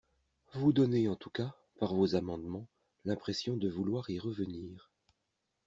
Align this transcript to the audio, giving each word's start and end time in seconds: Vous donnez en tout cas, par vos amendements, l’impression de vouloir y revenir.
Vous 0.53 0.73
donnez 0.73 1.07
en 1.07 1.15
tout 1.15 1.29
cas, 1.29 1.53
par 1.77 1.93
vos 1.93 2.15
amendements, 2.15 2.67
l’impression 3.05 3.55
de 3.55 3.69
vouloir 3.69 4.09
y 4.09 4.17
revenir. 4.17 4.89